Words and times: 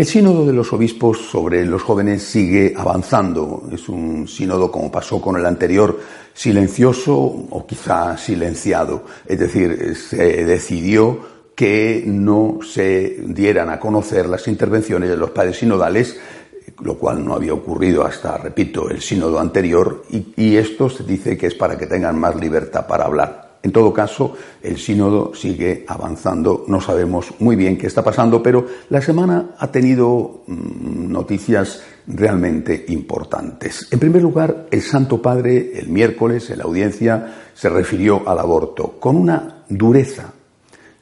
El 0.00 0.06
sínodo 0.06 0.46
de 0.46 0.54
los 0.54 0.72
obispos 0.72 1.18
sobre 1.18 1.62
los 1.66 1.82
jóvenes 1.82 2.22
sigue 2.22 2.72
avanzando. 2.74 3.64
Es 3.70 3.86
un 3.90 4.26
sínodo, 4.26 4.72
como 4.72 4.90
pasó 4.90 5.20
con 5.20 5.36
el 5.36 5.44
anterior, 5.44 6.00
silencioso 6.32 7.12
o 7.12 7.66
quizá 7.66 8.16
silenciado. 8.16 9.02
Es 9.26 9.38
decir, 9.38 9.94
se 9.94 10.46
decidió 10.46 11.20
que 11.54 12.02
no 12.06 12.60
se 12.62 13.18
dieran 13.26 13.68
a 13.68 13.78
conocer 13.78 14.26
las 14.26 14.48
intervenciones 14.48 15.10
de 15.10 15.18
los 15.18 15.32
padres 15.32 15.58
sinodales, 15.58 16.18
lo 16.82 16.96
cual 16.96 17.22
no 17.22 17.34
había 17.34 17.52
ocurrido 17.52 18.02
hasta, 18.02 18.38
repito, 18.38 18.88
el 18.88 19.02
sínodo 19.02 19.38
anterior, 19.38 20.04
y, 20.08 20.32
y 20.34 20.56
esto 20.56 20.88
se 20.88 21.04
dice 21.04 21.36
que 21.36 21.48
es 21.48 21.54
para 21.54 21.76
que 21.76 21.84
tengan 21.84 22.18
más 22.18 22.36
libertad 22.36 22.86
para 22.86 23.04
hablar. 23.04 23.49
En 23.62 23.72
todo 23.72 23.92
caso, 23.92 24.34
el 24.62 24.78
sínodo 24.78 25.34
sigue 25.34 25.84
avanzando, 25.86 26.64
no 26.66 26.80
sabemos 26.80 27.34
muy 27.40 27.56
bien 27.56 27.76
qué 27.76 27.86
está 27.86 28.02
pasando, 28.02 28.42
pero 28.42 28.66
la 28.88 29.02
semana 29.02 29.50
ha 29.58 29.70
tenido 29.70 30.42
mm, 30.46 31.12
noticias 31.12 31.82
realmente 32.06 32.86
importantes. 32.88 33.88
En 33.90 33.98
primer 33.98 34.22
lugar, 34.22 34.66
el 34.70 34.80
Santo 34.80 35.20
Padre 35.20 35.78
el 35.78 35.88
miércoles 35.88 36.48
en 36.48 36.58
la 36.58 36.64
audiencia 36.64 37.34
se 37.52 37.68
refirió 37.68 38.26
al 38.26 38.38
aborto 38.38 38.98
con 38.98 39.16
una 39.16 39.64
dureza 39.68 40.32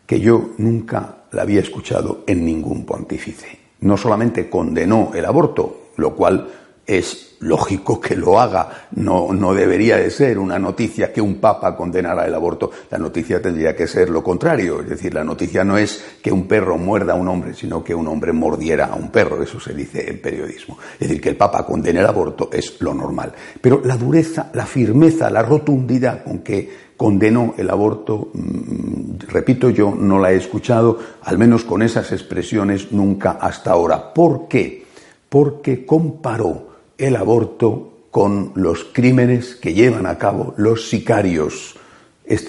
que 0.04 0.18
yo 0.18 0.50
nunca 0.58 1.18
la 1.30 1.42
había 1.42 1.60
escuchado 1.60 2.24
en 2.26 2.44
ningún 2.44 2.84
pontífice. 2.84 3.46
No 3.80 3.96
solamente 3.96 4.50
condenó 4.50 5.12
el 5.14 5.24
aborto, 5.24 5.90
lo 5.96 6.16
cual 6.16 6.48
es 6.88 7.36
lógico 7.40 8.00
que 8.00 8.16
lo 8.16 8.40
haga. 8.40 8.88
No, 8.92 9.54
debería 9.54 9.98
de 9.98 10.10
ser 10.10 10.38
una 10.38 10.58
noticia 10.58 11.12
que 11.12 11.20
un 11.20 11.36
papa 11.36 11.76
condenara 11.76 12.26
el 12.26 12.34
aborto. 12.34 12.70
La 12.90 12.98
noticia 12.98 13.42
tendría 13.42 13.76
que 13.76 13.86
ser 13.86 14.08
lo 14.08 14.24
contrario. 14.24 14.80
Es 14.80 14.88
decir, 14.88 15.12
la 15.12 15.22
noticia 15.22 15.62
no 15.64 15.76
es 15.76 16.02
que 16.22 16.32
un 16.32 16.48
perro 16.48 16.78
muerda 16.78 17.12
a 17.12 17.16
un 17.16 17.28
hombre, 17.28 17.52
sino 17.52 17.84
que 17.84 17.94
un 17.94 18.08
hombre 18.08 18.32
mordiera 18.32 18.86
a 18.86 18.94
un 18.94 19.10
perro. 19.10 19.42
Eso 19.42 19.60
se 19.60 19.74
dice 19.74 20.08
en 20.08 20.20
periodismo. 20.20 20.78
Es 20.94 21.00
decir, 21.08 21.20
que 21.20 21.28
el 21.28 21.36
papa 21.36 21.64
condene 21.66 22.00
el 22.00 22.06
aborto 22.06 22.48
es 22.50 22.80
lo 22.80 22.94
normal. 22.94 23.34
Pero 23.60 23.82
la 23.84 23.96
dureza, 23.98 24.50
la 24.54 24.64
firmeza, 24.64 25.30
la 25.30 25.42
rotundidad 25.42 26.24
con 26.24 26.38
que 26.38 26.88
condenó 26.96 27.54
el 27.58 27.68
aborto, 27.68 28.30
mm, 28.32 29.28
repito, 29.28 29.68
yo 29.68 29.94
no 29.94 30.18
la 30.18 30.32
he 30.32 30.36
escuchado, 30.36 30.98
al 31.22 31.36
menos 31.36 31.64
con 31.64 31.82
esas 31.82 32.10
expresiones, 32.12 32.92
nunca 32.92 33.32
hasta 33.32 33.72
ahora. 33.72 34.14
¿Por 34.14 34.48
qué? 34.48 34.86
Porque 35.28 35.84
comparó 35.84 36.67
el 36.98 37.16
aborto 37.16 38.08
con 38.10 38.52
los 38.56 38.84
crímenes 38.92 39.54
que 39.54 39.72
llevan 39.72 40.06
a 40.06 40.18
cabo 40.18 40.54
los 40.56 40.88
sicarios. 40.88 41.76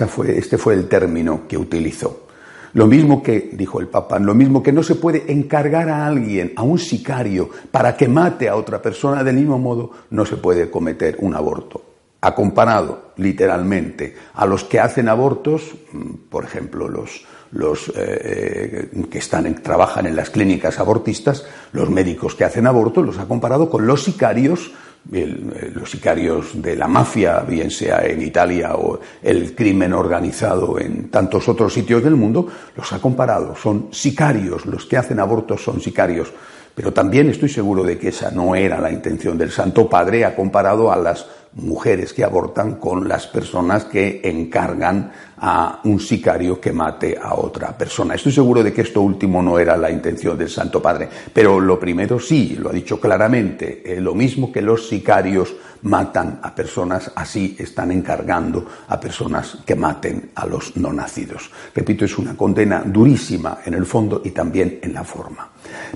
fue, 0.07 0.37
este 0.37 0.57
fue 0.57 0.73
el 0.73 0.87
término 0.87 1.47
que 1.47 1.57
utilizó. 1.57 2.25
Lo 2.73 2.85
mismo 2.85 3.23
que, 3.23 3.49
dijo 3.53 3.79
el 3.79 3.87
Papa, 3.87 4.19
lo 4.19 4.35
mismo 4.35 4.61
que 4.61 4.71
no 4.71 4.83
se 4.83 4.95
puede 4.95 5.31
encargar 5.31 5.89
a 5.89 6.05
alguien, 6.05 6.53
a 6.55 6.63
un 6.63 6.77
sicario, 6.77 7.49
para 7.71 7.97
que 7.97 8.07
mate 8.07 8.47
a 8.47 8.55
otra 8.55 8.81
persona, 8.81 9.23
del 9.23 9.37
mismo 9.37 9.57
modo 9.57 9.91
no 10.11 10.25
se 10.25 10.37
puede 10.37 10.69
cometer 10.69 11.17
un 11.19 11.35
aborto. 11.35 11.88
Ha 12.21 12.35
comparado 12.35 13.11
literalmente 13.17 14.15
a 14.33 14.45
los 14.45 14.63
que 14.65 14.79
hacen 14.79 15.07
abortos, 15.07 15.75
mm, 15.91 16.29
por 16.29 16.43
ejemplo, 16.43 16.89
los, 16.89 17.25
los 17.51 17.91
eh, 17.95 18.89
que 19.09 19.17
están 19.17 19.53
trabajan 19.61 20.05
en 20.05 20.15
las 20.15 20.29
clínicas 20.29 20.79
abortistas, 20.79 21.45
los 21.71 21.89
médicos 21.89 22.35
que 22.35 22.43
hacen 22.43 22.67
aborto, 22.67 23.01
los 23.01 23.17
ha 23.19 23.27
comparado 23.27 23.69
con 23.69 23.87
los 23.87 24.03
sicarios, 24.03 24.71
eh, 25.11 25.71
los 25.73 25.89
sicarios 25.89 26.61
de 26.61 26.75
la 26.75 26.87
mafia, 26.87 27.39
bien 27.39 27.71
sea 27.71 28.05
en 28.05 28.21
Italia 28.21 28.75
o 28.75 28.99
el 29.23 29.55
crimen 29.55 29.93
organizado 29.93 30.77
en 30.79 31.09
tantos 31.09 31.47
otros 31.49 31.73
sitios 31.73 32.03
del 32.03 32.15
mundo, 32.15 32.47
los 32.75 32.91
ha 32.93 32.99
comparado. 32.99 33.55
Son 33.55 33.87
sicarios, 33.91 34.65
los 34.65 34.85
que 34.85 34.97
hacen 34.97 35.19
abortos 35.19 35.63
son 35.63 35.79
sicarios. 35.81 36.31
Pero 36.75 36.93
también 36.93 37.29
estoy 37.29 37.49
seguro 37.49 37.83
de 37.83 37.97
que 37.97 38.09
esa 38.09 38.29
no 38.31 38.55
era 38.55 38.79
la 38.79 38.91
intención 38.91 39.37
del 39.37 39.51
Santo 39.51 39.89
Padre, 39.89 40.25
ha 40.25 40.35
comparado 40.35 40.91
a 40.91 40.95
las 40.95 41.25
mujeres 41.53 42.13
que 42.13 42.23
abortan 42.23 42.75
con 42.75 43.07
las 43.07 43.27
personas 43.27 43.85
que 43.85 44.21
encargan 44.23 45.11
a 45.41 45.79
un 45.85 45.99
sicario 45.99 46.59
que 46.59 46.71
mate 46.71 47.17
a 47.21 47.33
otra 47.35 47.77
persona. 47.77 48.15
Estoy 48.15 48.31
seguro 48.31 48.61
de 48.61 48.73
que 48.73 48.81
esto 48.81 49.01
último 49.01 49.41
no 49.41 49.57
era 49.57 49.77
la 49.77 49.89
intención 49.89 50.37
del 50.37 50.49
Santo 50.49 50.81
Padre, 50.81 51.09
pero 51.33 51.59
lo 51.59 51.79
primero 51.79 52.19
sí, 52.19 52.57
lo 52.59 52.69
ha 52.69 52.73
dicho 52.73 52.99
claramente, 52.99 53.81
eh, 53.85 54.01
lo 54.01 54.13
mismo 54.13 54.51
que 54.51 54.61
los 54.61 54.87
sicarios 54.87 55.55
matan 55.83 56.39
a 56.43 56.53
personas, 56.53 57.11
así 57.15 57.55
están 57.57 57.91
encargando 57.91 58.65
a 58.87 58.99
personas 58.99 59.59
que 59.65 59.75
maten 59.75 60.31
a 60.35 60.45
los 60.45 60.75
no 60.75 60.91
nacidos. 60.91 61.49
Repito, 61.73 62.03
es 62.03 62.17
una 62.17 62.35
condena 62.35 62.83
durísima 62.85 63.59
en 63.65 63.75
el 63.75 63.85
fondo 63.85 64.21
y 64.23 64.31
también 64.31 64.79
en 64.81 64.93
la 64.93 65.05
forma. 65.05 65.49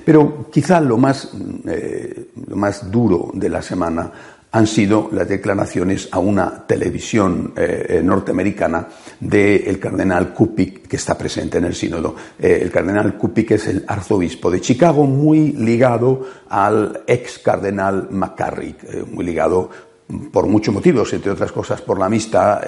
Pero 0.04 0.50
quizá 0.50 0.80
lo 0.80 0.96
más, 0.96 1.30
eh, 1.66 2.30
lo 2.46 2.56
más 2.56 2.90
duro 2.90 3.30
de 3.34 3.48
la 3.48 3.62
semana 3.62 4.10
han 4.54 4.68
sido 4.68 5.08
las 5.10 5.28
declaraciones 5.28 6.08
a 6.12 6.20
una 6.20 6.64
televisión 6.64 7.52
eh, 7.56 8.00
norteamericana 8.04 8.86
del 9.18 9.80
cardenal 9.80 10.32
Kupik, 10.32 10.86
que 10.86 10.94
está 10.94 11.18
presente 11.18 11.58
en 11.58 11.64
el 11.64 11.74
sínodo. 11.74 12.14
Eh, 12.38 12.60
el 12.62 12.70
cardenal 12.70 13.18
Kupik 13.18 13.50
es 13.50 13.66
el 13.66 13.84
arzobispo 13.84 14.52
de 14.52 14.60
Chicago, 14.60 15.06
muy 15.06 15.54
ligado 15.54 16.24
al 16.48 17.02
ex 17.04 17.40
cardenal 17.40 18.06
McCarrick, 18.12 18.84
eh, 18.84 19.04
muy 19.10 19.24
ligado 19.24 19.70
por 20.30 20.46
muchos 20.46 20.72
motivos, 20.72 21.12
entre 21.12 21.32
otras 21.32 21.50
cosas 21.50 21.82
por 21.82 21.98
la 21.98 22.06
amistad. 22.06 22.60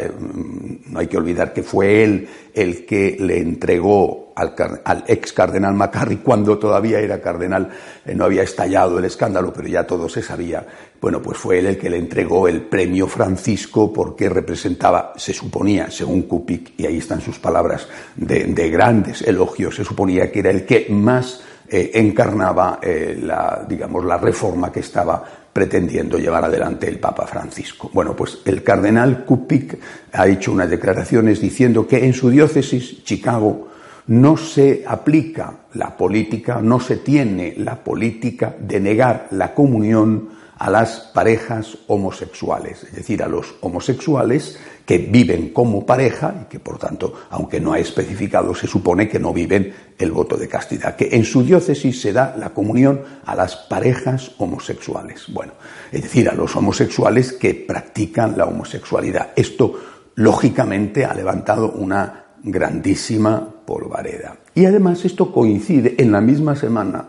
no 0.89 0.99
hay 0.99 1.07
que 1.07 1.19
olvidar 1.19 1.53
que 1.53 1.63
fue 1.63 2.03
él 2.03 2.29
el 2.53 2.85
que 2.85 3.17
le 3.21 3.39
entregó 3.39 4.26
al, 4.37 5.05
ex 5.07 5.33
cardenal 5.33 5.75
Macarri 5.75 6.19
cuando 6.19 6.59
todavía 6.59 7.01
era 7.01 7.21
cardenal, 7.21 7.71
eh, 8.05 8.15
no 8.15 8.27
había 8.27 8.43
estallado 8.43 8.99
el 8.99 9.07
escándalo, 9.07 9.53
pero 9.53 9.67
ya 9.67 9.87
todo 9.87 10.09
se 10.09 10.23
sabía. 10.23 10.65
Bueno, 11.01 11.23
pues 11.23 11.39
fue 11.39 11.59
él 11.59 11.67
el 11.67 11.79
que 11.79 11.89
le 11.89 11.97
entregó 11.97 12.47
el 12.47 12.63
premio 12.63 13.07
Francisco 13.07 13.93
porque 13.93 14.29
representaba, 14.29 15.15
se 15.17 15.33
suponía, 15.33 15.91
según 15.91 16.23
Kupik, 16.23 16.79
y 16.79 16.87
ahí 16.87 16.99
están 16.99 17.21
sus 17.21 17.39
palabras 17.39 17.89
de, 18.15 18.71
grandes 18.71 19.23
elogios, 19.23 19.77
se 19.77 19.85
suponía 19.85 20.31
que 20.31 20.41
era 20.41 20.51
el 20.51 20.67
que 20.67 20.87
más 20.91 21.41
eh, 21.69 21.93
encarnaba 21.95 22.79
eh, 22.83 23.19
la, 23.21 23.65
digamos, 23.67 24.05
la 24.05 24.19
reforma 24.19 24.71
que 24.71 24.81
estaba 24.81 25.25
pretendiendo 25.53 26.19
llevar 26.19 26.45
adelante 26.45 26.87
el 26.87 26.99
Papa 26.99 27.27
Francisco. 27.27 27.89
Bueno, 27.95 28.15
pues 28.15 28.41
el 28.45 28.63
cardenal 28.63 29.25
Kupik 29.25 29.79
ha 30.13 30.27
hecho 30.27 30.53
unas 30.53 30.69
declaraciones 30.69 31.41
diciendo 31.41 31.87
que 31.87 32.05
en 32.05 32.13
su 32.13 32.29
diócesis, 32.29 33.03
Chicago, 33.05 33.69
no 34.09 34.37
se 34.37 34.85
aplica 34.87 35.67
la 35.75 35.97
política, 35.97 36.61
no 36.63 36.79
se 36.81 36.97
tiene 36.97 37.55
la 37.57 37.83
política 37.83 38.55
de 38.59 38.81
negar 38.81 39.29
la 39.33 39.55
comunión 39.55 40.37
a 40.59 40.71
las 40.71 41.01
parejas 41.13 41.77
homosexuales, 41.87 42.85
es 42.85 42.95
decir, 42.95 43.23
a 43.23 43.29
los 43.29 43.57
homosexuales 43.61 44.59
que 44.87 44.99
viven 44.99 45.51
como 45.51 45.85
pareja 45.85 46.35
y 46.43 46.45
que, 46.47 46.61
por 46.61 46.79
tanto, 46.79 47.13
aunque 47.31 47.61
no 47.61 47.75
ha 47.75 47.79
especificado, 47.79 48.55
se 48.55 48.67
supone 48.67 49.09
que 49.09 49.19
no 49.19 49.35
viven 49.35 49.75
el 49.99 50.13
voto 50.13 50.37
de 50.37 50.49
castidad, 50.49 50.97
que 50.97 51.11
en 51.13 51.25
su 51.25 51.43
diócesis 51.43 52.01
se 52.01 52.13
da 52.13 52.35
la 52.39 52.51
comunión 52.51 53.03
a 53.27 53.35
las 53.35 53.57
parejas 53.57 54.31
homosexuales. 54.39 55.25
Bueno, 55.29 55.53
es 55.93 56.03
decir, 56.03 56.29
a 56.29 56.35
los 56.35 56.57
homosexuales 56.57 57.33
que 57.33 57.53
practican 57.55 58.39
la 58.39 58.47
homosexualidad. 58.47 59.33
Esto, 59.37 59.79
lógicamente, 60.15 61.05
ha 61.05 61.13
levantado 61.13 61.73
una 61.73 62.26
grandísima 62.43 63.47
polvareda. 63.65 64.37
Y 64.55 64.65
además 64.65 65.05
esto 65.05 65.33
coincide 65.33 65.97
en 65.99 66.13
la 66.13 66.21
misma 66.21 66.57
semana 66.57 67.09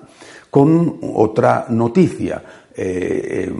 con 0.49 0.99
otra 1.01 1.65
noticia. 1.69 2.43
Eh, 2.75 3.51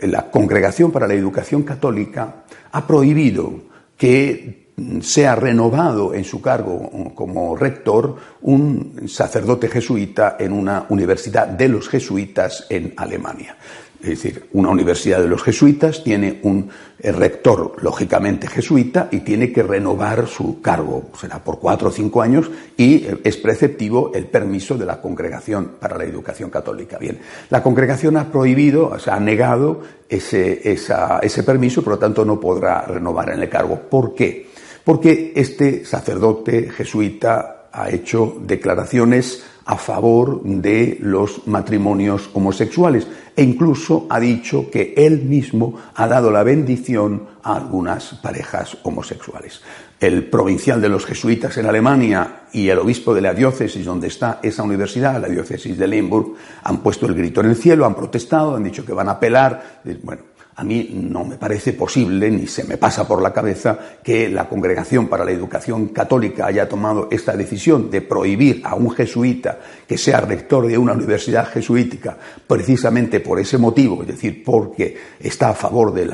eh, 0.00 0.06
la 0.06 0.30
Congregación 0.30 0.92
para 0.92 1.06
la 1.08 1.14
Educación 1.14 1.62
Católica 1.62 2.44
ha 2.70 2.86
prohibido 2.86 3.52
que 3.96 4.64
sea 5.00 5.36
renovado 5.36 6.14
en 6.14 6.24
su 6.24 6.40
cargo 6.40 7.12
como 7.14 7.56
rector 7.56 8.16
un 8.42 9.02
sacerdote 9.06 9.68
jesuita 9.68 10.36
en 10.38 10.52
una 10.52 10.86
universidad 10.88 11.46
de 11.46 11.68
los 11.68 11.88
jesuitas 11.88 12.66
en 12.68 12.92
Alemania. 12.96 13.56
Es 14.04 14.22
decir, 14.22 14.48
una 14.52 14.68
universidad 14.68 15.22
de 15.22 15.28
los 15.28 15.42
jesuitas 15.42 16.04
tiene 16.04 16.38
un 16.42 16.68
eh, 16.98 17.10
rector, 17.10 17.76
lógicamente 17.80 18.46
jesuita, 18.46 19.08
y 19.10 19.20
tiene 19.20 19.50
que 19.50 19.62
renovar 19.62 20.26
su 20.28 20.60
cargo, 20.60 21.08
será 21.18 21.42
por 21.42 21.58
cuatro 21.58 21.88
o 21.88 21.90
cinco 21.90 22.20
años, 22.20 22.50
y 22.76 22.96
eh, 22.96 23.20
es 23.24 23.38
preceptivo 23.38 24.12
el 24.14 24.26
permiso 24.26 24.76
de 24.76 24.84
la 24.84 25.00
Congregación 25.00 25.76
para 25.80 25.96
la 25.96 26.04
Educación 26.04 26.50
Católica. 26.50 26.98
Bien, 26.98 27.18
la 27.48 27.62
Congregación 27.62 28.18
ha 28.18 28.30
prohibido, 28.30 28.88
o 28.88 28.98
sea, 28.98 29.14
ha 29.14 29.20
negado 29.20 29.80
ese, 30.06 30.60
ese 30.70 31.42
permiso, 31.42 31.82
por 31.82 31.94
lo 31.94 31.98
tanto 31.98 32.26
no 32.26 32.38
podrá 32.38 32.82
renovar 32.82 33.30
en 33.30 33.40
el 33.40 33.48
cargo. 33.48 33.80
¿Por 33.88 34.14
qué? 34.14 34.48
Porque 34.84 35.32
este 35.34 35.86
sacerdote 35.86 36.70
jesuita 36.70 37.68
ha 37.72 37.88
hecho 37.88 38.36
declaraciones 38.42 39.42
a 39.66 39.76
favor 39.76 40.42
de 40.42 40.98
los 41.00 41.46
matrimonios 41.46 42.30
homosexuales 42.34 43.06
e 43.36 43.42
incluso 43.42 44.06
ha 44.10 44.20
dicho 44.20 44.70
que 44.70 44.94
él 44.96 45.22
mismo 45.22 45.74
ha 45.94 46.06
dado 46.06 46.30
la 46.30 46.42
bendición 46.42 47.26
a 47.42 47.56
algunas 47.56 48.14
parejas 48.22 48.76
homosexuales. 48.82 49.62
El 49.98 50.28
provincial 50.28 50.80
de 50.80 50.88
los 50.88 51.06
jesuitas 51.06 51.56
en 51.56 51.66
Alemania 51.66 52.42
y 52.52 52.68
el 52.68 52.78
obispo 52.78 53.14
de 53.14 53.22
la 53.22 53.34
diócesis 53.34 53.84
donde 53.84 54.08
está 54.08 54.38
esa 54.42 54.62
universidad, 54.62 55.20
la 55.20 55.28
diócesis 55.28 55.78
de 55.78 55.88
Limburg, 55.88 56.34
han 56.62 56.78
puesto 56.78 57.06
el 57.06 57.14
grito 57.14 57.40
en 57.40 57.50
el 57.50 57.56
cielo, 57.56 57.86
han 57.86 57.94
protestado, 57.94 58.56
han 58.56 58.64
dicho 58.64 58.84
que 58.84 58.92
van 58.92 59.08
a 59.08 59.12
apelar. 59.12 59.80
Bueno, 60.02 60.22
a 60.56 60.64
mí 60.64 60.90
no 60.92 61.24
me 61.24 61.36
parece 61.36 61.72
posible, 61.72 62.30
ni 62.30 62.46
se 62.46 62.64
me 62.64 62.76
pasa 62.76 63.06
por 63.06 63.20
la 63.20 63.32
cabeza, 63.32 63.78
que 64.02 64.28
la 64.28 64.48
Congregación 64.48 65.08
para 65.08 65.24
la 65.24 65.32
Educación 65.32 65.88
Católica 65.88 66.46
haya 66.46 66.68
tomado 66.68 67.08
esta 67.10 67.36
decisión 67.36 67.90
de 67.90 68.00
prohibir 68.02 68.62
a 68.64 68.74
un 68.74 68.90
jesuita 68.90 69.58
que 69.86 69.98
sea 69.98 70.20
rector 70.20 70.66
de 70.66 70.78
una 70.78 70.92
universidad 70.92 71.48
jesuítica 71.48 72.16
precisamente 72.46 73.20
por 73.20 73.40
ese 73.40 73.58
motivo, 73.58 74.02
es 74.02 74.08
decir, 74.08 74.44
porque 74.44 74.96
está 75.18 75.50
a 75.50 75.54
favor 75.54 75.92
de, 75.92 76.06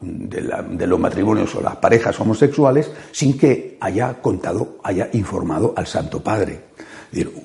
de 0.00 0.86
los 0.86 1.00
matrimonios 1.00 1.54
o 1.54 1.62
las 1.62 1.76
parejas 1.76 2.18
homosexuales, 2.20 2.90
sin 3.12 3.38
que 3.38 3.78
haya 3.80 4.20
contado, 4.20 4.78
haya 4.82 5.08
informado 5.12 5.72
al 5.76 5.86
Santo 5.86 6.22
Padre. 6.22 6.60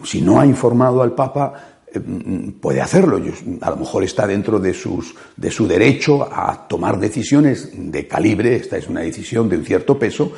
Si 0.04 0.22
no 0.22 0.40
ha 0.40 0.46
informado 0.46 1.02
al 1.02 1.14
Papa, 1.14 1.54
puede 2.60 2.82
hacerlo. 2.82 3.22
A 3.62 3.70
lo 3.70 3.76
mejor 3.78 4.04
está 4.04 4.26
dentro 4.26 4.60
de, 4.60 4.74
sus, 4.74 5.14
de 5.36 5.52
su 5.52 5.68
derecho 5.68 6.24
a 6.24 6.68
tomar 6.68 7.00
decisiones 7.00 7.70
de 7.74 8.08
calibre, 8.08 8.56
esta 8.56 8.78
es 8.78 8.88
una 8.88 9.02
decisión 9.02 9.50
de 9.50 9.58
un 9.58 9.66
cierto 9.66 10.00
peso, 10.00 10.32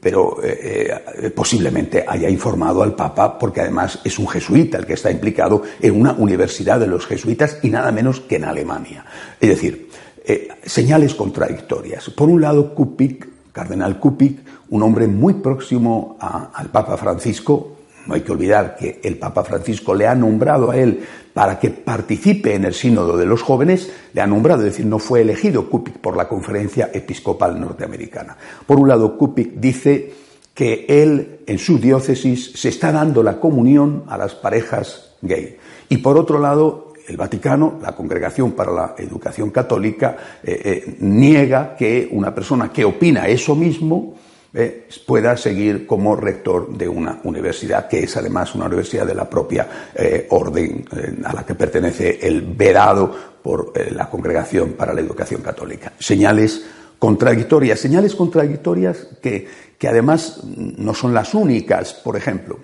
pero 0.00 0.42
eh, 0.42 0.90
eh, 1.22 1.30
posiblemente 1.30 2.04
haya 2.06 2.28
informado 2.28 2.82
al 2.82 2.94
Papa 2.94 3.38
porque 3.38 3.60
además 3.60 4.00
es 4.04 4.18
un 4.18 4.28
jesuita 4.28 4.78
el 4.78 4.86
que 4.86 4.94
está 4.94 5.10
implicado 5.10 5.62
en 5.80 5.98
una 5.98 6.12
universidad 6.12 6.80
de 6.80 6.88
los 6.88 7.06
jesuitas 7.06 7.58
y 7.62 7.70
nada 7.70 7.92
menos 7.92 8.20
que 8.20 8.36
en 8.36 8.44
Alemania. 8.44 9.04
Es 9.40 9.48
decir, 9.48 9.88
eh, 10.24 10.48
señales 10.64 11.14
contradictorias. 11.14 12.10
Por 12.10 12.28
un 12.28 12.40
lado, 12.40 12.74
Kupik, 12.74 13.52
cardenal 13.52 13.98
Kupik, 13.98 14.40
un 14.70 14.82
hombre 14.82 15.06
muy 15.06 15.34
próximo 15.34 16.18
al 16.20 16.70
Papa 16.70 16.96
Francisco, 16.96 17.77
no 18.08 18.14
hay 18.14 18.22
que 18.22 18.32
olvidar 18.32 18.74
que 18.74 19.00
el 19.04 19.18
Papa 19.18 19.44
Francisco 19.44 19.94
le 19.94 20.06
ha 20.06 20.14
nombrado 20.14 20.70
a 20.70 20.76
él 20.76 21.04
para 21.34 21.60
que 21.60 21.70
participe 21.70 22.54
en 22.54 22.64
el 22.64 22.72
sínodo 22.72 23.16
de 23.18 23.26
los 23.26 23.42
jóvenes, 23.42 23.92
le 24.14 24.22
ha 24.22 24.26
nombrado, 24.26 24.62
es 24.62 24.72
decir, 24.72 24.86
no 24.86 24.98
fue 24.98 25.20
elegido 25.20 25.68
Kupik 25.68 25.98
por 25.98 26.16
la 26.16 26.26
Conferencia 26.26 26.90
Episcopal 26.92 27.60
Norteamericana. 27.60 28.36
Por 28.66 28.80
un 28.80 28.88
lado, 28.88 29.16
Kupik 29.16 29.52
dice 29.56 30.12
que 30.54 30.86
él, 30.88 31.40
en 31.46 31.58
su 31.58 31.78
diócesis, 31.78 32.52
se 32.54 32.70
está 32.70 32.90
dando 32.90 33.22
la 33.22 33.38
comunión 33.38 34.04
a 34.08 34.16
las 34.16 34.34
parejas 34.34 35.14
gay. 35.20 35.58
Y 35.90 35.98
por 35.98 36.16
otro 36.16 36.40
lado, 36.40 36.94
el 37.06 37.16
Vaticano, 37.16 37.78
la 37.82 37.94
Congregación 37.94 38.52
para 38.52 38.72
la 38.72 38.94
Educación 38.98 39.50
Católica, 39.50 40.16
eh, 40.42 40.60
eh, 40.64 40.96
niega 41.00 41.76
que 41.76 42.08
una 42.10 42.34
persona 42.34 42.72
que 42.72 42.84
opina 42.84 43.28
eso 43.28 43.54
mismo 43.54 44.14
eh, 44.54 44.88
pueda 45.06 45.36
seguir 45.36 45.86
como 45.86 46.16
rector 46.16 46.68
de 46.76 46.88
una 46.88 47.20
universidad, 47.24 47.86
que 47.86 48.00
es 48.00 48.16
además 48.16 48.54
una 48.54 48.66
universidad 48.66 49.06
de 49.06 49.14
la 49.14 49.28
propia 49.28 49.90
eh, 49.94 50.26
orden 50.30 50.86
eh, 50.96 51.16
a 51.24 51.34
la 51.34 51.44
que 51.44 51.54
pertenece 51.54 52.18
el 52.26 52.42
vedado 52.42 53.14
por 53.42 53.72
la 53.92 54.08
Congregación 54.08 54.72
para 54.72 54.92
la 54.92 55.00
Educación 55.00 55.42
Católica. 55.42 55.92
Señales 55.98 56.64
contradictorias, 56.98 57.78
señales 57.78 58.14
contradictorias 58.14 59.08
que, 59.22 59.46
que 59.78 59.88
además 59.88 60.40
no 60.44 60.92
son 60.94 61.14
las 61.14 61.34
únicas. 61.34 61.94
Por 61.94 62.16
ejemplo, 62.16 62.58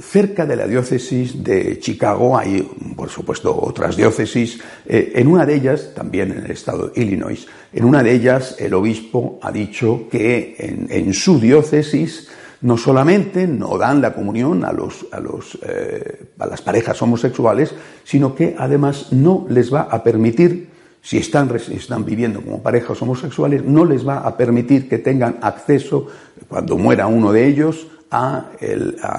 cerca 0.00 0.46
de 0.46 0.56
la 0.56 0.66
diócesis 0.66 1.42
de 1.42 1.78
Chicago 1.78 2.36
hay, 2.36 2.62
por 2.96 3.08
supuesto, 3.08 3.58
otras 3.60 3.96
diócesis. 3.96 4.60
Eh, 4.86 5.12
en 5.16 5.26
una 5.26 5.46
de 5.46 5.54
ellas, 5.54 5.92
también 5.94 6.32
en 6.32 6.44
el 6.44 6.50
estado 6.50 6.88
de 6.88 7.02
Illinois, 7.02 7.46
en 7.72 7.84
una 7.84 8.02
de 8.02 8.12
ellas 8.12 8.56
el 8.58 8.74
obispo 8.74 9.38
ha 9.42 9.50
dicho 9.50 10.08
que 10.10 10.56
en, 10.90 11.14
su 11.14 11.40
diócesis 11.40 12.28
no 12.62 12.76
solamente 12.76 13.46
no 13.46 13.78
dan 13.78 14.00
la 14.02 14.14
comunión 14.14 14.64
a, 14.64 14.72
los, 14.72 15.06
a, 15.12 15.20
los, 15.20 15.58
eh, 15.62 16.26
a 16.38 16.46
las 16.46 16.62
parejas 16.62 17.00
homosexuales, 17.00 17.74
sino 18.04 18.34
que 18.34 18.54
además 18.58 19.12
no 19.12 19.46
les 19.48 19.72
va 19.72 19.82
a 19.82 20.02
permitir 20.02 20.68
si 21.02 21.16
están, 21.16 21.50
están, 21.56 22.04
viviendo 22.04 22.42
como 22.42 22.62
parejas 22.62 23.00
homosexuales, 23.00 23.64
no 23.64 23.84
les 23.84 24.06
va 24.06 24.18
a 24.18 24.36
permitir 24.36 24.88
que 24.88 24.98
tengan 24.98 25.38
acceso, 25.40 26.06
cuando 26.48 26.76
muera 26.76 27.06
uno 27.06 27.32
de 27.32 27.46
ellos, 27.46 27.86
a, 28.10 28.44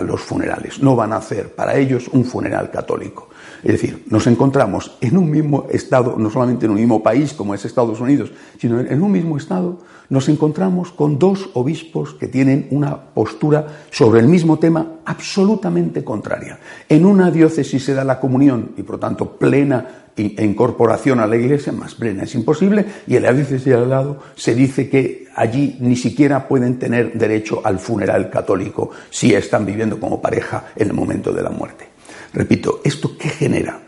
los 0.04 0.22
funerales. 0.22 0.82
No 0.82 0.96
van 0.96 1.14
a 1.14 1.18
hacer 1.18 1.54
para 1.56 1.76
ellos 1.76 2.08
un 2.10 2.26
funeral 2.26 2.70
católico. 2.70 3.30
Es 3.64 3.74
decir, 3.74 4.04
nos 4.10 4.26
encontramos 4.28 4.98
en 5.02 5.18
un 5.18 5.30
mismo 5.30 5.68
estado, 5.72 6.16
no 6.18 6.30
solamente 6.30 6.66
en 6.66 6.72
un 6.72 6.78
mismo 6.78 7.04
país 7.04 7.34
como 7.34 7.54
es 7.54 7.64
Estados 7.64 8.00
Unidos, 8.00 8.32
sino 8.60 8.80
en 8.80 9.02
un 9.02 9.12
mismo 9.12 9.38
estado, 9.38 9.80
nos 10.10 10.28
encontramos 10.30 10.92
con 10.92 11.20
dos 11.20 11.50
obispos 11.54 12.14
que 12.16 12.28
tienen 12.28 12.68
una 12.72 13.00
postura 13.00 13.68
sobre 13.92 14.20
el 14.20 14.28
mismo 14.28 14.60
tema 14.60 14.96
absolutamente 15.06 16.04
contraria. 16.04 16.60
En 16.90 17.06
una 17.06 17.32
diócesis 17.32 17.86
se 17.86 17.94
da 17.94 18.04
la 18.04 18.20
comunión 18.20 18.72
y 18.78 18.84
por 18.84 19.00
tanto 19.00 19.38
plena 19.38 20.02
e 20.18 20.44
incorporación 20.44 21.20
a 21.20 21.28
la 21.28 21.38
iglesia, 21.38 21.72
más 21.72 21.96
plena 21.96 22.24
es 22.24 22.36
imposible, 22.36 22.86
y 23.08 23.16
en 23.16 23.24
la 23.24 23.32
diócesis 23.32 23.74
al 23.74 23.90
lado 23.90 24.20
se 24.36 24.54
dice 24.54 24.90
que 24.90 25.28
allí 25.36 25.78
ni 25.80 25.96
siquiera 25.96 26.48
pueden 26.48 26.78
tener 26.78 27.14
derecho 27.14 27.62
al 27.64 27.80
funeral 27.80 28.30
católico 28.30 28.92
si 29.10 29.34
están 29.34 29.66
viviendo 29.66 30.00
como 30.00 30.22
pareja 30.22 30.66
en 30.76 30.90
el 30.90 30.94
momento 30.94 31.32
de 31.32 31.42
la 31.42 31.50
muerte. 31.50 31.91
Repito, 32.34 32.82
¿esto 32.84 33.18
qué 33.18 33.30
genera? 33.30 33.82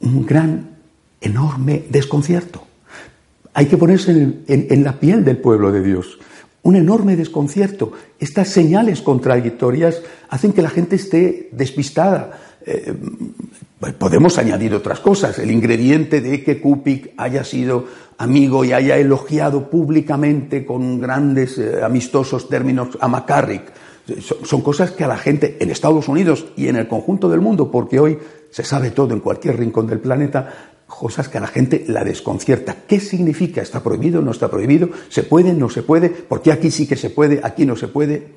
Un 0.00 0.24
gran, 0.24 0.76
enorme 1.20 1.84
desconcierto. 1.88 2.66
Hay 3.54 3.66
que 3.66 3.76
ponerse 3.76 4.10
en, 4.46 4.84
la 4.84 5.00
piel 5.00 5.24
del 5.24 5.38
pueblo 5.38 5.72
de 5.72 5.82
Dios. 5.82 6.18
Un 6.66 6.74
enorme 6.74 7.14
desconcierto. 7.14 7.92
Estas 8.18 8.48
señales 8.48 9.00
contradictorias 9.00 10.02
hacen 10.28 10.52
que 10.52 10.62
la 10.62 10.68
gente 10.68 10.96
esté 10.96 11.48
despistada. 11.52 12.40
Eh, 12.66 12.92
podemos 13.96 14.36
añadir 14.36 14.74
otras 14.74 14.98
cosas. 14.98 15.38
El 15.38 15.52
ingrediente 15.52 16.20
de 16.20 16.42
que 16.42 16.60
Kupik 16.60 17.12
haya 17.18 17.44
sido 17.44 17.84
amigo 18.18 18.64
y 18.64 18.72
haya 18.72 18.96
elogiado 18.96 19.70
públicamente 19.70 20.66
con 20.66 21.00
grandes 21.00 21.56
eh, 21.56 21.84
amistosos 21.84 22.48
términos 22.48 22.98
a 23.00 23.06
McCarrick. 23.06 23.72
Son, 24.44 24.60
cosas 24.60 24.90
que 24.90 25.04
a 25.04 25.08
la 25.08 25.18
gente 25.18 25.58
en 25.60 25.70
Estados 25.70 26.08
Unidos 26.08 26.46
y 26.56 26.66
en 26.66 26.74
el 26.74 26.88
conjunto 26.88 27.28
del 27.28 27.40
mundo, 27.40 27.70
porque 27.70 28.00
hoy 28.00 28.18
se 28.50 28.64
sabe 28.64 28.90
todo 28.90 29.14
en 29.14 29.20
cualquier 29.20 29.56
rincón 29.56 29.86
del 29.86 30.00
planeta, 30.00 30.72
cosas 30.86 31.28
que 31.28 31.38
a 31.38 31.40
la 31.40 31.46
gente 31.46 31.84
la 31.88 32.04
desconcierta. 32.04 32.76
¿Qué 32.86 33.00
significa? 33.00 33.60
¿Está 33.60 33.82
prohibido? 33.82 34.22
¿No 34.22 34.30
está 34.30 34.50
prohibido? 34.50 34.90
¿Se 35.08 35.22
puede? 35.22 35.52
¿No 35.52 35.68
se 35.68 35.82
puede? 35.82 36.10
Porque 36.10 36.52
aquí 36.52 36.70
sí 36.70 36.86
que 36.86 36.96
se 36.96 37.10
puede, 37.10 37.40
aquí 37.42 37.66
no 37.66 37.76
se 37.76 37.88
puede. 37.88 38.36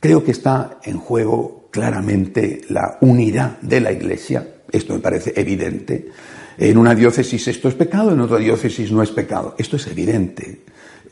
Creo 0.00 0.24
que 0.24 0.30
está 0.30 0.78
en 0.84 0.98
juego 0.98 1.68
claramente 1.70 2.62
la 2.68 2.98
unidad 3.00 3.60
de 3.60 3.80
la 3.80 3.92
Iglesia 3.92 4.46
esto 4.72 4.94
me 4.94 5.00
parece 5.00 5.34
evidente. 5.36 6.08
En 6.58 6.78
una 6.78 6.94
diócesis 6.94 7.46
esto 7.48 7.68
es 7.68 7.74
pecado, 7.74 8.12
en 8.12 8.20
otra 8.20 8.38
diócesis 8.38 8.90
no 8.90 9.02
es 9.02 9.10
pecado. 9.10 9.54
Esto 9.58 9.76
es 9.76 9.86
evidente. 9.86 10.62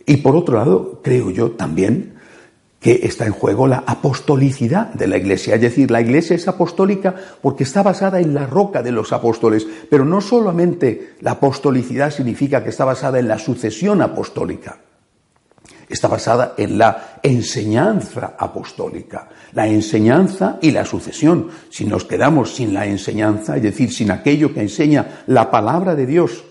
Y 0.07 0.17
por 0.17 0.35
otro 0.35 0.57
lado, 0.57 1.01
creo 1.05 1.31
yo 1.31 1.53
también 1.53 2.15
que 2.81 3.01
está 3.03 3.27
en 3.27 3.33
juego 3.33 3.69
la 3.69 3.85
apostolicidad 3.87 4.93
de 4.95 5.07
la 5.07 5.19
Iglesia. 5.19 5.55
Es 5.55 5.61
decir, 5.61 5.91
la 5.91 6.01
Iglesia 6.01 6.35
es 6.35 6.49
apostólica 6.49 7.15
porque 7.43 7.65
está 7.65 7.83
basada 7.83 8.21
en 8.21 8.35
la 8.35 8.47
roca 8.47 8.83
de 8.83 8.91
los 8.91 9.13
apóstoles. 9.13 9.67
Pero 9.91 10.07
no 10.07 10.23
solamente 10.23 11.15
la 11.21 11.33
apostolicidad 11.33 12.11
significa 12.11 12.65
que 12.65 12.71
está 12.71 12.87
basada 12.87 13.19
en 13.19 13.29
la 13.29 13.39
sucesión 13.39 14.01
apostólica 14.01 14.79
está 15.91 16.07
basada 16.07 16.55
en 16.57 16.79
la 16.79 17.19
enseñanza 17.23 18.35
apostólica, 18.39 19.29
la 19.53 19.67
enseñanza 19.67 20.59
y 20.63 20.71
la 20.71 20.85
sucesión. 20.85 21.49
Si 21.69 21.85
nos 21.85 22.05
quedamos 22.05 22.55
sin 22.55 22.73
la 22.73 22.87
enseñanza, 22.87 23.57
es 23.57 23.63
decir, 23.63 23.93
sin 23.93 24.13
aquello 24.13 24.55
que 24.55 24.61
enseña 24.61 25.25
la 25.27 25.51
palabra 25.51 25.97
de 25.97 26.07
Dios, 26.07 26.45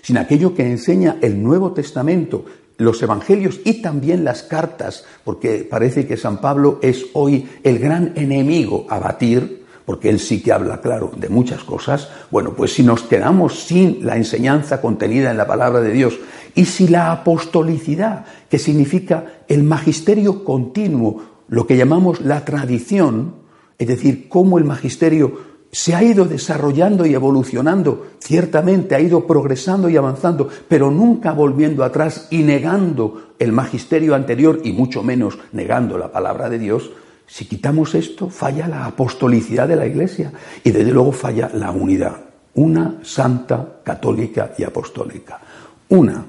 sin 0.00 0.16
aquello 0.16 0.54
que 0.54 0.64
enseña 0.64 1.18
el 1.20 1.42
Nuevo 1.42 1.72
Testamento, 1.72 2.46
los 2.82 3.02
evangelios 3.02 3.60
y 3.64 3.82
también 3.82 4.24
las 4.24 4.42
cartas, 4.42 5.04
porque 5.24 5.66
parece 5.68 6.06
que 6.06 6.16
San 6.16 6.40
Pablo 6.40 6.78
es 6.82 7.06
hoy 7.12 7.48
el 7.62 7.78
gran 7.78 8.12
enemigo 8.16 8.86
a 8.88 8.98
batir, 8.98 9.62
porque 9.84 10.10
él 10.10 10.20
sí 10.20 10.42
que 10.42 10.52
habla 10.52 10.80
claro 10.80 11.10
de 11.16 11.28
muchas 11.28 11.64
cosas, 11.64 12.08
bueno, 12.30 12.54
pues 12.54 12.72
si 12.72 12.82
nos 12.82 13.02
quedamos 13.02 13.64
sin 13.64 14.06
la 14.06 14.16
enseñanza 14.16 14.80
contenida 14.80 15.30
en 15.30 15.36
la 15.36 15.46
palabra 15.46 15.80
de 15.80 15.92
Dios 15.92 16.18
y 16.54 16.66
si 16.66 16.88
la 16.88 17.12
apostolicidad, 17.12 18.24
que 18.48 18.58
significa 18.58 19.42
el 19.48 19.62
magisterio 19.62 20.44
continuo, 20.44 21.22
lo 21.48 21.66
que 21.66 21.76
llamamos 21.76 22.20
la 22.20 22.44
tradición, 22.44 23.34
es 23.78 23.88
decir, 23.88 24.28
cómo 24.28 24.58
el 24.58 24.64
magisterio 24.64 25.51
se 25.74 25.94
ha 25.94 26.04
ido 26.04 26.26
desarrollando 26.26 27.06
y 27.06 27.14
evolucionando, 27.14 28.08
ciertamente 28.20 28.94
ha 28.94 29.00
ido 29.00 29.26
progresando 29.26 29.88
y 29.88 29.96
avanzando, 29.96 30.50
pero 30.68 30.90
nunca 30.90 31.32
volviendo 31.32 31.82
atrás 31.82 32.28
y 32.30 32.42
negando 32.42 33.32
el 33.38 33.52
magisterio 33.52 34.14
anterior 34.14 34.60
y 34.64 34.72
mucho 34.72 35.02
menos 35.02 35.38
negando 35.52 35.96
la 35.96 36.12
palabra 36.12 36.50
de 36.50 36.58
Dios, 36.58 36.90
si 37.26 37.46
quitamos 37.46 37.94
esto, 37.94 38.28
falla 38.28 38.68
la 38.68 38.84
apostolicidad 38.84 39.66
de 39.66 39.76
la 39.76 39.86
Iglesia 39.86 40.30
y 40.62 40.70
desde 40.70 40.92
luego 40.92 41.10
falla 41.10 41.50
la 41.54 41.70
unidad, 41.70 42.16
una 42.54 42.98
santa, 43.02 43.80
católica 43.82 44.52
y 44.58 44.64
apostólica. 44.64 45.40
Una 45.88 46.26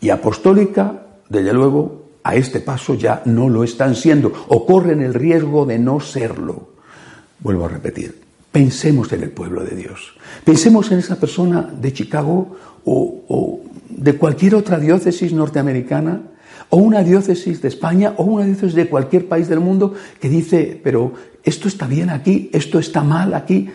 y 0.00 0.10
apostólica, 0.10 1.02
desde 1.28 1.52
luego, 1.52 2.04
a 2.22 2.36
este 2.36 2.60
paso 2.60 2.94
ya 2.94 3.22
no 3.24 3.48
lo 3.48 3.64
están 3.64 3.96
siendo 3.96 4.32
o 4.46 4.64
corren 4.64 5.02
el 5.02 5.14
riesgo 5.14 5.66
de 5.66 5.80
no 5.80 5.98
serlo. 5.98 6.68
Vuelvo 7.40 7.64
a 7.64 7.68
repetir, 7.68 8.25
Pensemos 8.56 9.12
en 9.12 9.22
el 9.22 9.32
pueblo 9.32 9.62
de 9.64 9.76
Dios. 9.76 10.14
Pensemos 10.42 10.90
en 10.90 11.00
esa 11.00 11.20
persona 11.20 11.60
de 11.78 11.92
Chicago 11.92 12.56
o, 12.86 13.60
de 13.90 14.14
cualquier 14.14 14.54
otra 14.54 14.78
diócesis 14.78 15.30
norteamericana 15.34 16.22
o 16.70 16.78
una 16.78 17.02
diócesis 17.02 17.60
de 17.60 17.68
España 17.68 18.14
o 18.16 18.24
una 18.24 18.46
diócesis 18.46 18.74
de 18.74 18.88
cualquier 18.88 19.28
país 19.28 19.50
del 19.50 19.60
mundo 19.60 19.92
que 20.18 20.30
dice, 20.30 20.80
pero 20.82 21.12
esto 21.44 21.68
está 21.68 21.86
bien 21.86 22.08
aquí, 22.08 22.48
esto 22.50 22.78
está 22.78 23.02
mal 23.02 23.34
aquí. 23.34 23.68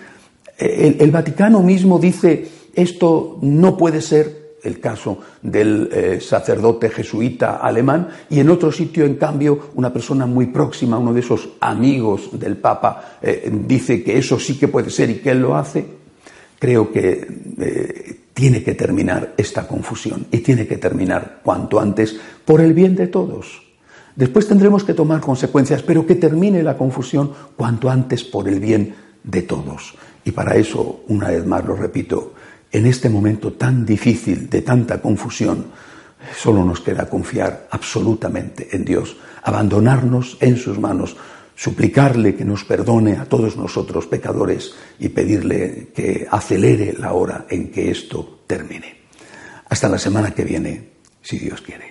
el 0.58 1.12
Vaticano 1.12 1.62
mismo 1.62 2.00
dice, 2.00 2.50
esto 2.74 3.38
no 3.44 3.78
puede 3.78 4.02
ser, 4.02 4.41
el 4.64 4.80
caso 4.80 5.20
del 5.42 5.90
eh, 5.92 6.20
sacerdote 6.22 6.90
jesuita 6.90 7.58
alemán, 7.58 8.10
y 8.30 8.40
en 8.40 8.50
otro 8.50 8.72
sitio, 8.72 9.06
en 9.06 9.16
cambio, 9.16 9.72
una 9.76 9.92
persona 9.92 10.26
muy 10.26 10.48
próxima, 10.48 10.98
uno 10.98 11.14
de 11.14 11.20
esos 11.20 11.50
amigos 11.60 12.30
del 12.40 12.58
Papa, 12.58 13.18
eh, 13.22 13.52
dice 13.68 14.04
que 14.04 14.18
eso 14.18 14.40
sí 14.40 14.58
que 14.58 14.68
puede 14.68 14.90
ser 14.90 15.10
y 15.10 15.16
que 15.16 15.32
él 15.32 15.42
lo 15.42 15.56
hace, 15.56 15.86
creo 16.60 16.92
que 16.92 17.28
eh, 17.60 18.20
tiene 18.34 18.64
que 18.64 18.76
terminar 18.76 19.34
esta 19.36 19.68
confusión 19.68 20.28
y 20.32 20.40
tiene 20.40 20.68
que 20.68 20.78
terminar 20.78 21.40
cuanto 21.44 21.80
antes 21.80 22.16
por 22.46 22.62
el 22.62 22.74
bien 22.74 22.96
de 22.96 23.08
todos. 23.08 23.64
Después 24.16 24.48
tendremos 24.48 24.84
que 24.84 24.94
tomar 24.94 25.22
consecuencias, 25.22 25.82
pero 25.82 26.06
que 26.06 26.16
termine 26.16 26.64
la 26.64 26.78
confusión 26.78 27.32
cuanto 27.56 27.90
antes 27.90 28.24
por 28.24 28.48
el 28.48 28.60
bien 28.60 28.94
de 29.24 29.42
todos. 29.42 29.96
Y 30.24 30.32
para 30.32 30.56
eso, 30.56 31.02
una 31.08 31.30
vez 31.30 31.46
más 31.46 31.66
lo 31.66 31.76
repito, 31.76 32.34
en 32.72 32.86
este 32.86 33.10
momento 33.10 33.54
tan 33.54 33.86
difícil, 33.86 34.50
de 34.50 34.62
tanta 34.62 35.02
confusión, 35.02 35.66
solo 36.38 36.64
nos 36.64 36.82
queda 36.82 37.10
confiar 37.10 37.68
absolutamente 37.72 38.70
en 38.72 38.86
Dios, 38.86 39.18
abandonarnos 39.44 40.38
en 40.40 40.58
sus 40.58 40.80
manos, 40.80 41.16
suplicarle 41.56 42.36
que 42.36 42.46
nos 42.46 42.64
perdone 42.64 43.18
a 43.18 43.26
todos 43.26 43.58
nosotros 43.58 44.08
pecadores 44.08 44.74
y 45.00 45.10
pedirle 45.10 45.90
que 45.94 46.28
acelere 46.30 46.96
la 46.98 47.14
hora 47.14 47.46
en 47.50 47.72
que 47.72 47.92
esto 47.92 48.42
termine. 48.48 49.02
Hasta 49.70 49.90
la 49.90 49.98
semana 49.98 50.32
que 50.32 50.44
viene, 50.44 50.90
si 51.22 51.38
Dios 51.38 51.62
quiere. 51.62 51.91